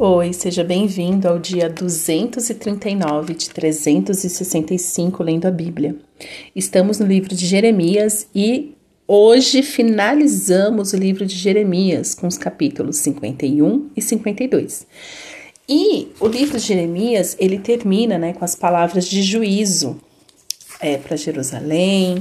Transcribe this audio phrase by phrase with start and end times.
[0.00, 5.96] Oi, seja bem-vindo ao dia 239 de 365 lendo a Bíblia.
[6.54, 8.76] Estamos no livro de Jeremias e
[9.08, 14.86] hoje finalizamos o livro de Jeremias com os capítulos 51 e 52.
[15.68, 20.00] E o livro de Jeremias, ele termina né, com as palavras de juízo
[20.80, 22.18] é, para Jerusalém,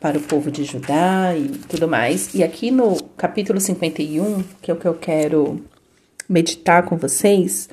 [0.00, 2.32] para o povo de Judá e tudo mais.
[2.32, 5.62] E aqui no capítulo 51, que é o que eu quero
[6.28, 7.68] meditar com vocês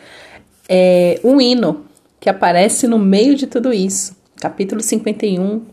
[0.67, 1.85] é um hino
[2.19, 4.15] que aparece no meio de tudo isso.
[4.37, 5.63] Capítulo 51,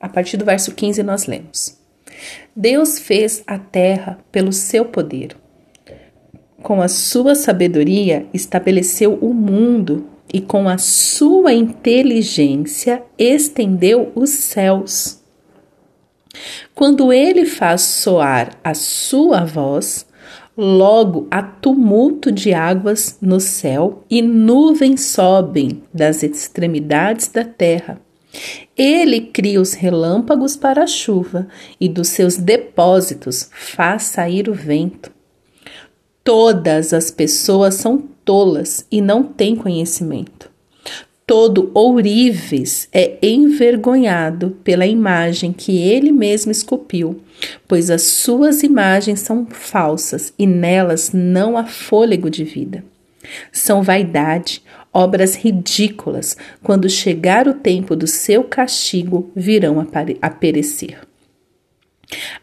[0.00, 1.78] a partir do verso 15, nós lemos:
[2.54, 5.36] Deus fez a terra pelo seu poder.
[6.62, 15.20] Com a sua sabedoria estabeleceu o mundo e com a sua inteligência estendeu os céus.
[16.74, 20.05] Quando ele faz soar a sua voz,
[20.56, 28.00] Logo há tumulto de águas no céu e nuvens sobem das extremidades da terra.
[28.76, 31.46] Ele cria os relâmpagos para a chuva
[31.78, 35.10] e dos seus depósitos faz sair o vento.
[36.24, 40.55] Todas as pessoas são tolas e não têm conhecimento
[41.26, 47.20] todo ourives é envergonhado pela imagem que ele mesmo esculpiu,
[47.66, 52.84] pois as suas imagens são falsas e nelas não há fôlego de vida.
[53.50, 59.84] São vaidade, obras ridículas, quando chegar o tempo do seu castigo, virão
[60.22, 61.05] a perecer.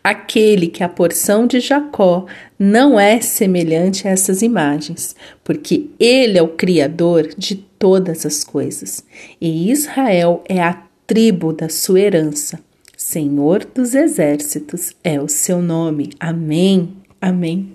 [0.04, 2.26] Aquele que a porção de Jacó
[2.60, 9.04] não é semelhante a essas imagens, porque ele é o Criador de todas as coisas,
[9.40, 12.60] e Israel é a tribo da sua herança.
[12.98, 16.12] Senhor dos exércitos é o seu nome.
[16.20, 16.94] Amém.
[17.20, 17.74] Amém.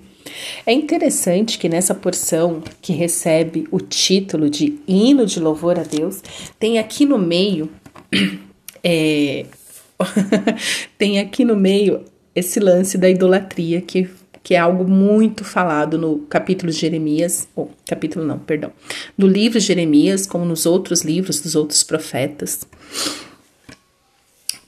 [0.66, 6.22] É interessante que nessa porção que recebe o título de hino de louvor a Deus,
[6.58, 7.70] tem aqui no meio
[8.82, 9.46] é,
[10.96, 14.08] tem aqui no meio esse lance da idolatria que,
[14.42, 18.72] que é algo muito falado no capítulo de Jeremias, ou capítulo não, perdão,
[19.16, 22.60] no livro de Jeremias, como nos outros livros dos outros profetas.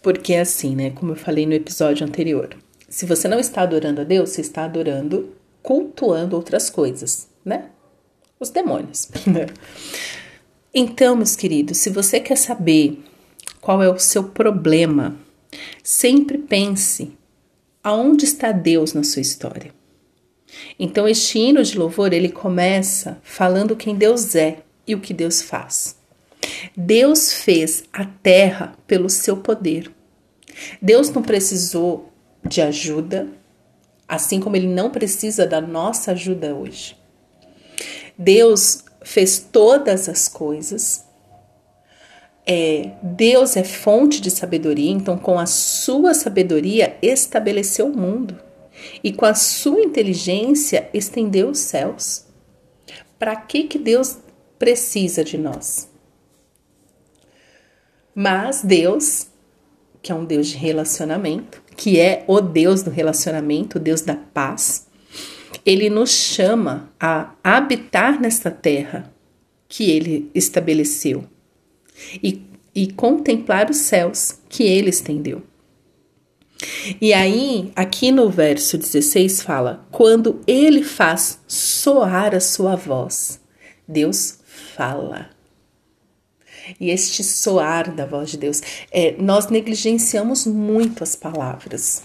[0.03, 2.57] Porque é assim, né, como eu falei no episódio anterior,
[2.89, 5.31] se você não está adorando a Deus, você está adorando,
[5.63, 7.67] cultuando outras coisas, né?
[8.41, 9.09] Os demônios.
[10.75, 12.99] então, meus queridos, se você quer saber
[13.61, 15.17] qual é o seu problema.
[15.83, 17.13] Sempre pense
[17.83, 19.73] aonde está Deus na sua história.
[20.79, 25.43] Então este hino de louvor, ele começa falando quem Deus é e o que Deus
[25.43, 25.97] faz.
[26.77, 29.91] Deus fez a terra pelo seu poder.
[30.81, 32.13] Deus não precisou
[32.47, 33.29] de ajuda,
[34.09, 36.97] assim como ele não precisa da nossa ajuda hoje.
[38.19, 41.05] Deus fez todas as coisas
[42.47, 48.37] é, Deus é fonte de sabedoria, então com a sua sabedoria estabeleceu o mundo
[49.05, 52.27] e com a sua inteligência estendeu os céus.
[53.19, 54.19] Para que que Deus
[54.59, 55.89] precisa de nós?
[58.15, 59.29] Mas Deus,
[60.03, 64.17] que é um Deus de relacionamento, que é o Deus do relacionamento, o Deus da
[64.17, 64.89] paz,
[65.65, 69.13] ele nos chama a habitar nesta terra
[69.69, 71.25] que ele estabeleceu
[72.23, 72.43] e,
[72.75, 75.43] e contemplar os céus que ele estendeu.
[77.01, 83.41] E aí, aqui no verso 16 fala: quando ele faz soar a sua voz,
[83.89, 85.31] Deus fala.
[86.79, 88.61] E este soar da voz de Deus,
[88.93, 92.03] é, nós negligenciamos muito as palavras.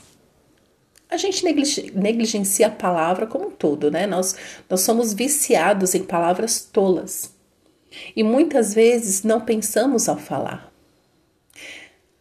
[1.10, 1.46] A gente
[1.94, 4.08] negligencia a palavra como um todo, né?
[4.08, 4.36] Nós,
[4.70, 7.35] nós somos viciados em palavras tolas.
[8.16, 10.72] E muitas vezes não pensamos ao falar.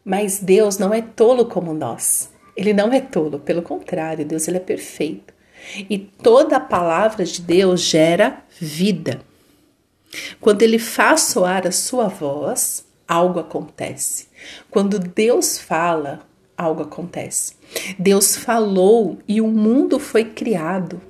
[0.04, 2.30] Mas Deus não é tolo como nós.
[2.56, 5.32] Ele não é tolo, pelo contrário, Deus ele é perfeito.
[5.88, 9.20] E toda a palavra de Deus gera vida.
[10.40, 14.28] Quando ele faz soar a sua voz, algo acontece.
[14.70, 16.20] Quando Deus fala,
[16.56, 17.54] algo acontece.
[17.98, 21.00] Deus falou e o mundo foi criado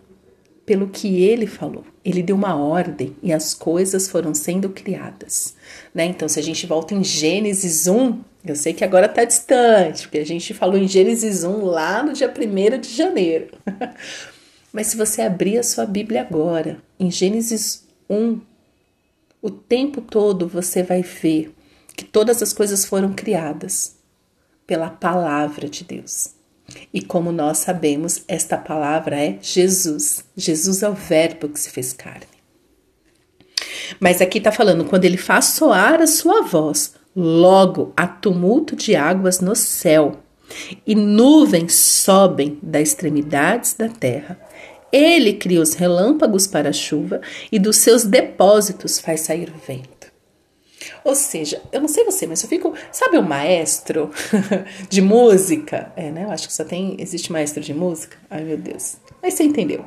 [0.64, 1.84] pelo que ele falou.
[2.04, 5.54] Ele deu uma ordem e as coisas foram sendo criadas.
[5.94, 6.04] Né?
[6.04, 10.18] Então, se a gente volta em Gênesis 1, eu sei que agora está distante, porque
[10.18, 13.48] a gente falou em Gênesis 1 lá no dia 1 de janeiro.
[14.70, 18.40] Mas se você abrir a sua Bíblia agora, em Gênesis 1,
[19.40, 21.54] o tempo todo você vai ver
[21.96, 23.96] que todas as coisas foram criadas
[24.66, 26.30] pela palavra de Deus.
[26.92, 30.24] E como nós sabemos, esta palavra é Jesus.
[30.36, 32.26] Jesus é o Verbo que se fez carne.
[34.00, 38.96] Mas aqui está falando, quando ele faz soar a sua voz, logo há tumulto de
[38.96, 40.20] águas no céu,
[40.86, 44.38] e nuvens sobem das extremidades da terra.
[44.92, 47.20] Ele cria os relâmpagos para a chuva,
[47.50, 49.93] e dos seus depósitos faz sair vento.
[51.04, 52.74] Ou seja, eu não sei você, mas eu fico.
[52.90, 54.10] Sabe o maestro
[54.88, 55.92] de música?
[55.96, 56.24] É, né?
[56.24, 56.96] Eu acho que só tem.
[56.98, 58.16] Existe maestro de música?
[58.30, 58.96] Ai, meu Deus.
[59.22, 59.84] Mas você entendeu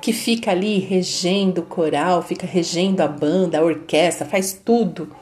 [0.00, 5.14] que fica ali regendo o coral, fica regendo a banda, a orquestra, faz tudo.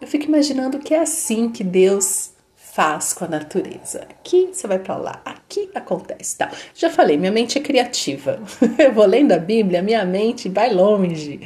[0.00, 2.33] Eu fico imaginando que é assim que Deus
[2.74, 4.00] faz com a natureza.
[4.10, 6.50] Aqui você vai para lá, aqui acontece, tá?
[6.74, 8.42] Já falei, minha mente é criativa.
[8.76, 11.38] Eu vou lendo a Bíblia, minha mente vai longe,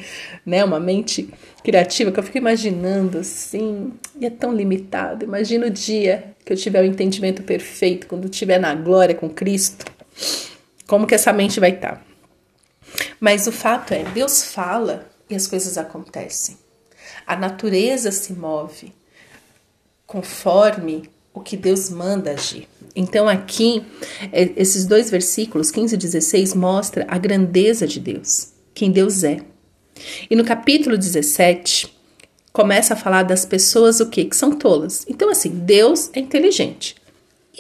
[0.47, 0.65] né?
[0.65, 1.29] Uma mente
[1.63, 5.23] criativa que eu fico imaginando assim, e é tão limitado.
[5.23, 9.29] Imagina o dia que eu tiver o entendimento perfeito, quando eu estiver na glória com
[9.29, 9.85] Cristo,
[10.87, 11.97] como que essa mente vai estar?
[11.97, 12.03] Tá?
[13.21, 16.57] Mas o fato é, Deus fala e as coisas acontecem.
[17.27, 18.95] A natureza se move
[20.07, 22.69] conforme o que Deus manda agir.
[22.95, 23.83] Então aqui,
[24.33, 29.39] é, esses dois versículos, 15 e 16, mostra a grandeza de Deus, quem Deus é.
[30.31, 31.93] E no capítulo 17,
[32.53, 34.25] começa a falar das pessoas o quê?
[34.25, 35.05] Que são tolas.
[35.09, 36.97] Então assim, Deus é inteligente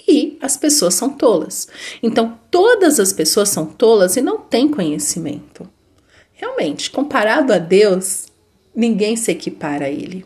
[0.06, 1.68] e as pessoas são tolas.
[2.02, 5.68] Então, todas as pessoas são tolas e não têm conhecimento.
[6.32, 8.26] Realmente, comparado a Deus,
[8.74, 10.24] ninguém se equipara a Ele.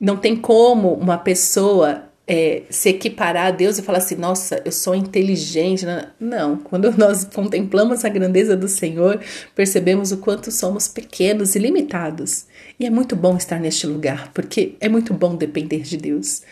[0.00, 4.70] Não tem como uma pessoa é, se equiparar a Deus e falar assim: nossa, eu
[4.70, 5.84] sou inteligente.
[6.18, 9.20] Não, quando nós contemplamos a grandeza do Senhor,
[9.54, 12.46] percebemos o quanto somos pequenos e limitados.
[12.78, 16.42] E é muito bom estar neste lugar, porque é muito bom depender de Deus.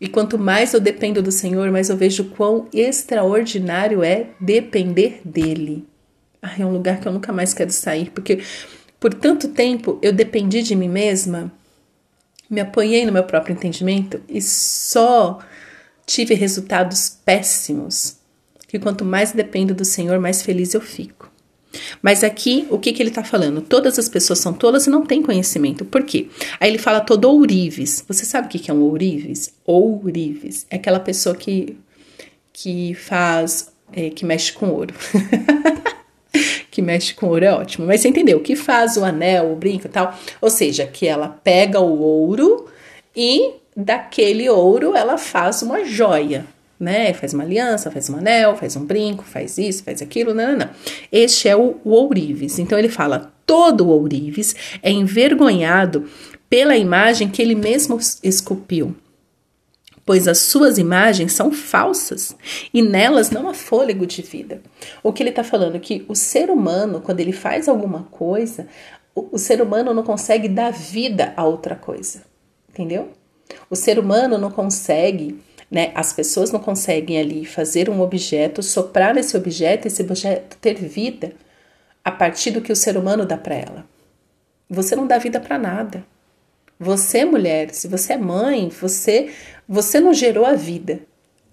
[0.00, 5.86] E quanto mais eu dependo do Senhor, mais eu vejo quão extraordinário é depender dele.
[6.42, 8.40] Ah, é um lugar que eu nunca mais quero sair, porque
[8.98, 11.50] por tanto tempo eu dependi de mim mesma,
[12.54, 15.40] me apoiei no meu próprio entendimento e só
[16.06, 18.16] tive resultados péssimos.
[18.68, 21.30] Que quanto mais dependo do Senhor, mais feliz eu fico.
[22.00, 23.60] Mas aqui, o que, que ele está falando?
[23.60, 25.84] Todas as pessoas são tolas e não têm conhecimento.
[25.84, 26.28] Por quê?
[26.60, 28.04] Aí ele fala todo ourives.
[28.06, 29.52] Você sabe o que, que é um ourives?
[29.64, 30.66] Ourives.
[30.70, 31.76] É aquela pessoa que,
[32.52, 34.94] que faz, é, que mexe com ouro.
[36.74, 37.86] que mexe com ouro é ótimo.
[37.86, 38.40] Mas você entendeu?
[38.40, 40.12] Que faz o anel, o brinco e tal.
[40.40, 42.66] Ou seja, que ela pega o ouro
[43.14, 46.44] e daquele ouro ela faz uma joia
[46.78, 47.14] né?
[47.14, 50.58] Faz uma aliança, faz um anel, faz um brinco, faz isso, faz aquilo, não, não,
[50.58, 50.70] não.
[51.10, 52.58] Este é o, o ourives.
[52.58, 56.04] Então ele fala: todo ourives é envergonhado
[56.50, 58.94] pela imagem que ele mesmo esculpiu.
[60.06, 62.36] Pois as suas imagens são falsas
[62.72, 64.60] e nelas não há fôlego de vida.
[65.02, 65.80] O que ele está falando?
[65.80, 68.66] Que o ser humano, quando ele faz alguma coisa,
[69.14, 72.22] o, o ser humano não consegue dar vida a outra coisa.
[72.68, 73.08] Entendeu?
[73.70, 75.38] O ser humano não consegue
[75.74, 75.90] né?
[75.94, 81.32] As pessoas não conseguem ali fazer um objeto, soprar nesse objeto, esse objeto ter vida
[82.04, 83.84] a partir do que o ser humano dá para ela.
[84.70, 86.06] Você não dá vida para nada.
[86.78, 89.30] Você, mulher, se você é mãe, você
[89.66, 91.00] você não gerou a vida.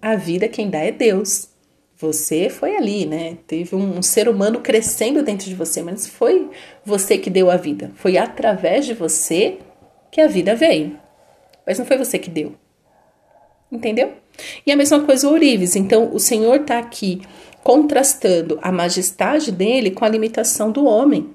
[0.00, 1.48] A vida quem dá é Deus.
[1.96, 3.38] Você foi ali, né?
[3.46, 6.50] Teve um, um ser humano crescendo dentro de você, mas foi
[6.84, 7.92] você que deu a vida.
[7.94, 9.58] Foi através de você
[10.10, 10.98] que a vida veio.
[11.66, 12.54] Mas não foi você que deu.
[13.70, 14.12] Entendeu?
[14.66, 15.76] E a mesma coisa o ourives.
[15.76, 17.22] Então, o Senhor está aqui
[17.62, 21.30] contrastando a majestade dele com a limitação do homem.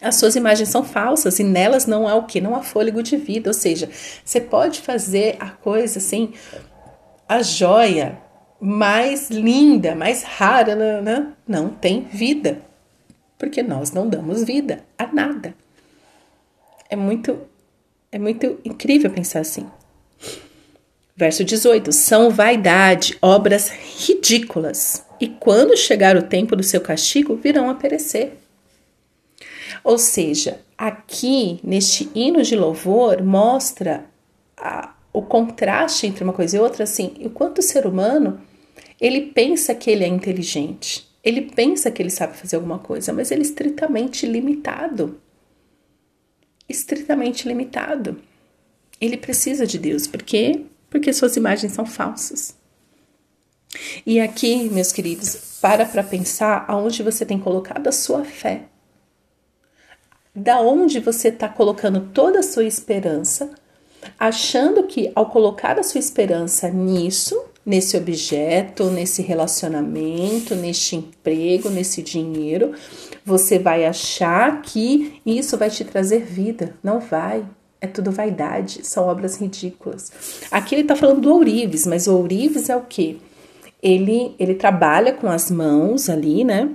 [0.00, 2.40] As suas imagens são falsas e nelas não há o que?
[2.40, 3.50] Não há fôlego de vida.
[3.50, 3.90] Ou seja,
[4.24, 6.32] você pode fazer a coisa assim,
[7.28, 8.18] a joia
[8.60, 11.00] mais linda, mais rara, né?
[11.00, 11.32] né?
[11.46, 12.62] não tem vida.
[13.36, 15.54] Porque nós não damos vida a nada.
[16.88, 17.38] É muito,
[18.10, 19.66] é muito incrível pensar assim.
[21.16, 27.68] Verso 18: São vaidade, obras ridículas, e quando chegar o tempo do seu castigo, virão
[27.68, 28.38] a perecer.
[29.84, 34.04] Ou seja, aqui neste hino de louvor mostra
[34.56, 38.40] a, o contraste entre uma coisa e outra, assim, o quanto o ser humano
[39.00, 43.30] ele pensa que ele é inteligente, ele pensa que ele sabe fazer alguma coisa, mas
[43.30, 45.20] ele é estritamente limitado.
[46.68, 48.20] Estritamente limitado.
[49.00, 52.56] Ele precisa de Deus, porque porque suas imagens são falsas.
[54.06, 58.64] E aqui, meus queridos, para para pensar aonde você tem colocado a sua fé.
[60.38, 63.50] Da onde você está colocando toda a sua esperança,
[64.16, 72.02] achando que ao colocar a sua esperança nisso, nesse objeto, nesse relacionamento, neste emprego, nesse
[72.02, 72.72] dinheiro,
[73.24, 76.76] você vai achar que isso vai te trazer vida.
[76.84, 77.44] Não vai.
[77.80, 80.12] É tudo vaidade, são obras ridículas.
[80.52, 83.16] Aqui ele está falando do ourives, mas o ourives é o quê?
[83.82, 86.70] Ele, ele trabalha com as mãos ali, né?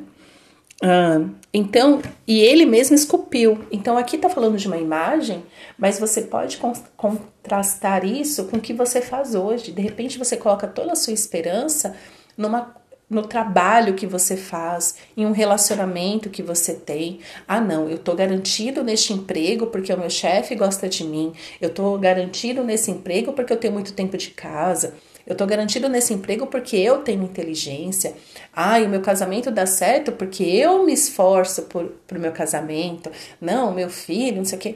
[0.81, 1.21] Ah,
[1.53, 3.59] então, e ele mesmo esculpiu.
[3.71, 5.43] Então, aqui está falando de uma imagem,
[5.77, 6.59] mas você pode
[6.97, 9.71] contrastar isso com o que você faz hoje.
[9.71, 11.95] De repente, você coloca toda a sua esperança
[12.35, 12.75] numa
[13.09, 17.19] no trabalho que você faz, em um relacionamento que você tem.
[17.47, 21.31] Ah, não, eu tô garantido neste emprego porque o meu chefe gosta de mim.
[21.61, 24.95] Eu tô garantido nesse emprego porque eu tenho muito tempo de casa.
[25.25, 28.13] Eu tô garantido nesse emprego porque eu tenho inteligência.
[28.53, 33.09] Ah, e o meu casamento dá certo porque eu me esforço por, pro meu casamento.
[33.39, 34.75] Não, meu filho, não sei o quê.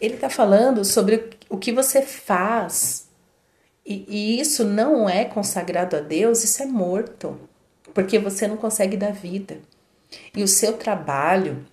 [0.00, 3.08] Ele tá falando sobre o que você faz.
[3.84, 7.40] E, e isso não é consagrado a Deus, isso é morto.
[7.92, 9.58] Porque você não consegue dar vida.
[10.34, 11.66] E o seu trabalho,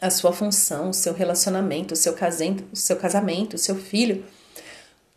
[0.00, 4.24] a sua função, o seu relacionamento, o seu casamento, o seu casamento, o seu filho,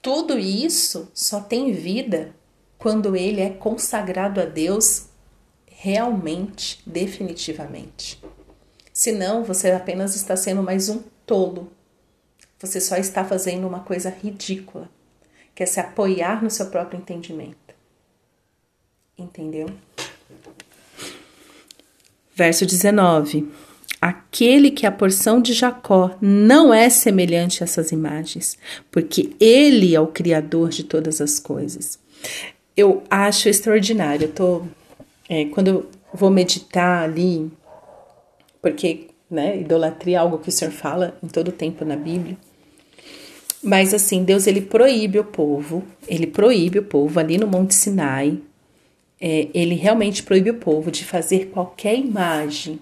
[0.02, 2.34] tudo isso só tem vida
[2.78, 5.08] quando ele é consagrado a Deus
[5.68, 8.22] realmente, definitivamente.
[8.92, 11.72] Senão, você apenas está sendo mais um tolo.
[12.60, 14.90] Você só está fazendo uma coisa ridícula,
[15.54, 17.76] que é se apoiar no seu próprio entendimento.
[19.18, 19.68] Entendeu?
[22.36, 23.71] Verso 19
[24.02, 28.58] aquele que a porção de Jacó não é semelhante a essas imagens,
[28.90, 32.00] porque ele é o criador de todas as coisas.
[32.76, 34.26] Eu acho extraordinário.
[34.26, 34.64] Eu tô,
[35.30, 37.52] é, quando eu vou meditar ali,
[38.60, 42.36] porque né, idolatria é algo que o Senhor fala em todo o tempo na Bíblia.
[43.64, 48.40] Mas assim, Deus ele proíbe o povo, ele proíbe o povo ali no Monte Sinai,
[49.20, 52.80] é, ele realmente proíbe o povo de fazer qualquer imagem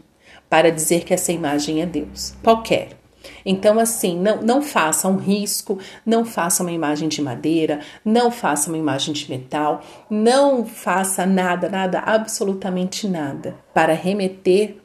[0.50, 2.98] para dizer que essa imagem é Deus, qualquer.
[3.46, 8.70] Então, assim, não, não faça um risco, não faça uma imagem de madeira, não faça
[8.70, 14.78] uma imagem de metal, não faça nada, nada, absolutamente nada para remeter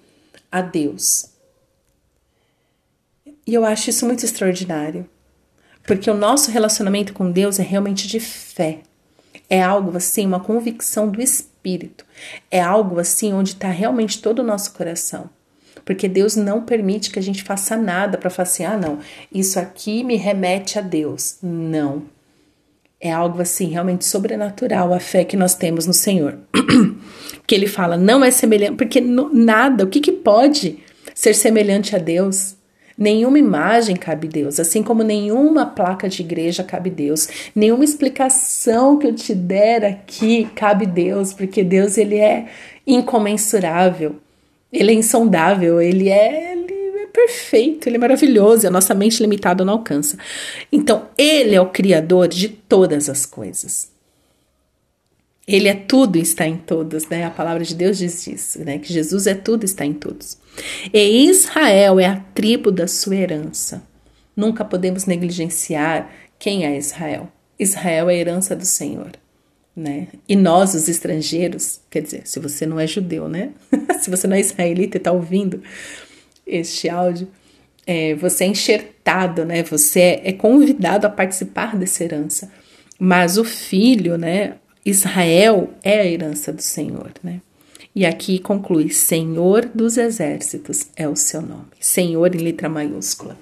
[0.51, 1.31] a Deus.
[3.47, 5.09] E eu acho isso muito extraordinário,
[5.87, 8.81] porque o nosso relacionamento com Deus é realmente de fé.
[9.51, 12.07] É algo assim, uma convicção do Espírito.
[12.51, 15.29] É algo assim onde está realmente todo o nosso coração
[15.85, 18.99] porque Deus não permite que a gente faça nada para falar assim, ah, não,
[19.33, 21.37] isso aqui me remete a Deus.
[21.43, 22.03] Não.
[23.01, 26.39] É algo assim realmente sobrenatural a fé que nós temos no Senhor.
[27.47, 30.79] que ele fala, não é semelhante, porque nada, o que, que pode
[31.15, 32.57] ser semelhante a Deus?
[32.97, 39.07] Nenhuma imagem cabe Deus, assim como nenhuma placa de igreja cabe Deus, nenhuma explicação que
[39.07, 42.47] eu te der aqui cabe Deus, porque Deus ele é
[42.87, 44.17] incomensurável.
[44.75, 49.65] Ele é insondável, ele é, ele é perfeito, ele é maravilhoso, a nossa mente limitada
[49.65, 50.19] não alcança.
[50.73, 53.93] Então, ele é o criador de todas as coisas.
[55.47, 57.25] Ele é tudo e está em todos, né?
[57.25, 58.79] A palavra de Deus diz isso, né?
[58.79, 60.39] Que Jesus é tudo e está em todos.
[60.93, 63.83] E Israel é a tribo da sua herança.
[64.35, 67.29] Nunca podemos negligenciar quem é Israel.
[67.59, 69.13] Israel é a herança do Senhor
[69.77, 70.09] né?
[70.29, 73.51] E nós, os estrangeiros, quer dizer, se você não é judeu, né?
[74.01, 75.63] se você não é israelita e está ouvindo
[76.47, 77.29] este áudio,
[77.87, 79.63] é, você é enxertado, né?
[79.65, 82.51] Você é, é convidado a participar dessa herança.
[82.99, 84.55] Mas o filho, né?
[84.85, 87.41] Israel é a herança do Senhor, né?
[87.95, 91.67] E aqui conclui: Senhor dos exércitos é o seu nome.
[91.81, 93.37] Senhor em letra maiúscula.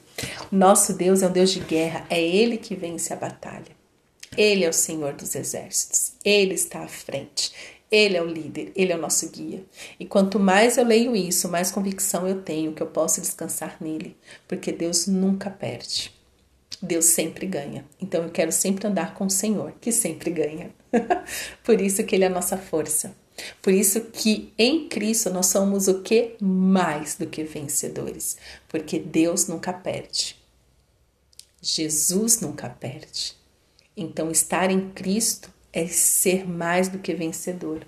[0.50, 3.81] Nosso Deus é um Deus de guerra, é Ele que vence a batalha.
[4.36, 7.52] Ele é o Senhor dos exércitos, ele está à frente,
[7.90, 9.62] ele é o líder, ele é o nosso guia.
[10.00, 14.16] E quanto mais eu leio isso, mais convicção eu tenho que eu posso descansar nele,
[14.48, 16.10] porque Deus nunca perde.
[16.80, 17.84] Deus sempre ganha.
[18.00, 20.70] Então eu quero sempre andar com o Senhor, que sempre ganha.
[21.62, 23.14] Por isso que ele é a nossa força.
[23.60, 28.36] Por isso que em Cristo nós somos o que mais do que vencedores,
[28.68, 30.36] porque Deus nunca perde.
[31.60, 33.41] Jesus nunca perde.
[33.96, 37.87] Então, estar em Cristo é ser mais do que vencedor.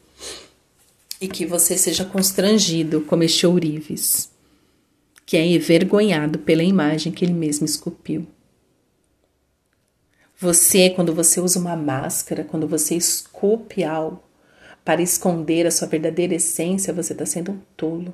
[1.21, 4.31] E que você seja constrangido como este ourives,
[5.25, 8.27] que é envergonhado pela imagem que ele mesmo esculpiu.
[10.39, 14.23] Você, quando você usa uma máscara, quando você esculpe algo
[14.85, 18.13] para esconder a sua verdadeira essência, você está sendo um tolo.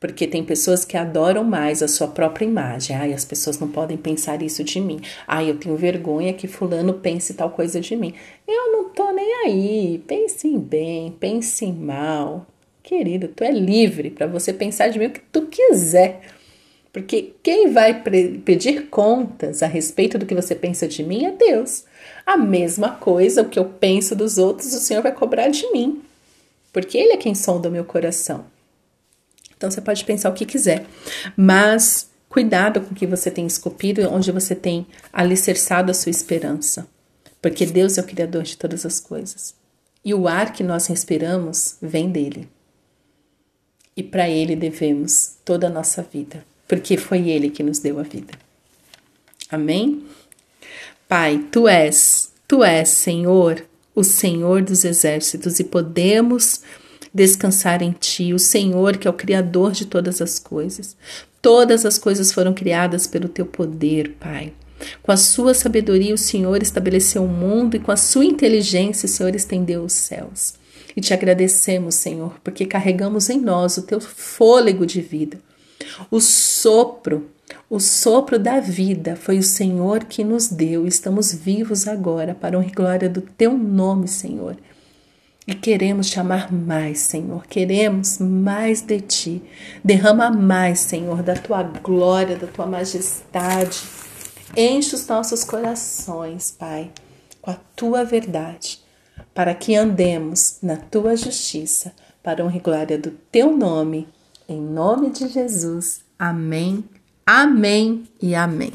[0.00, 2.94] Porque tem pessoas que adoram mais a sua própria imagem.
[2.94, 5.00] Ai, as pessoas não podem pensar isso de mim.
[5.26, 8.14] Ai, eu tenho vergonha que fulano pense tal coisa de mim.
[8.46, 10.02] Eu não tô nem aí.
[10.06, 12.46] Pense em bem, pense em mal.
[12.82, 16.20] Querido, tu é livre para você pensar de mim o que tu quiser.
[16.92, 18.02] Porque quem vai
[18.44, 21.84] pedir contas a respeito do que você pensa de mim é Deus.
[22.24, 26.00] A mesma coisa, o que eu penso dos outros, o Senhor vai cobrar de mim.
[26.72, 28.44] Porque Ele é quem sonda o meu coração.
[29.58, 30.86] Então você pode pensar o que quiser,
[31.36, 36.88] mas cuidado com o que você tem esculpido, onde você tem alicerçado a sua esperança.
[37.42, 39.54] Porque Deus é o Criador de todas as coisas.
[40.02, 42.48] E o ar que nós respiramos vem dele.
[43.94, 48.02] E para Ele devemos toda a nossa vida porque foi Ele que nos deu a
[48.02, 48.34] vida.
[49.50, 50.04] Amém?
[51.08, 56.60] Pai, Tu és, Tu és, Senhor, o Senhor dos exércitos, e podemos
[57.18, 60.96] descansar em Ti, o Senhor que é o Criador de todas as coisas.
[61.42, 64.52] Todas as coisas foram criadas pelo Teu poder, Pai.
[65.02, 69.10] Com a sua sabedoria, o Senhor estabeleceu o mundo e com a sua inteligência, o
[69.10, 70.54] Senhor estendeu os céus.
[70.96, 75.38] E te agradecemos, Senhor, porque carregamos em nós o teu fôlego de vida.
[76.10, 77.30] O sopro,
[77.68, 80.86] o sopro da vida foi o Senhor que nos deu.
[80.86, 84.56] Estamos vivos agora para a glória do teu nome, Senhor.
[85.48, 87.46] E queremos te amar mais, Senhor.
[87.46, 89.42] Queremos mais de ti.
[89.82, 93.80] Derrama mais, Senhor, da tua glória, da tua majestade.
[94.54, 96.90] Enche os nossos corações, Pai,
[97.40, 98.78] com a tua verdade,
[99.32, 104.06] para que andemos na tua justiça, para honra e glória do teu nome
[104.46, 106.04] em nome de Jesus.
[106.18, 106.84] Amém,
[107.26, 108.72] amém e amém.